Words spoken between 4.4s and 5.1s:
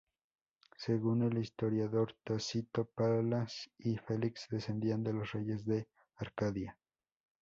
descendían